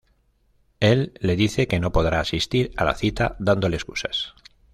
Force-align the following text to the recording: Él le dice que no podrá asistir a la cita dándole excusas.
Él 0.79 1.13
le 1.19 1.35
dice 1.35 1.67
que 1.67 1.79
no 1.79 1.91
podrá 1.91 2.21
asistir 2.21 2.73
a 2.75 2.85
la 2.85 2.95
cita 2.95 3.35
dándole 3.37 3.75
excusas. 3.75 4.33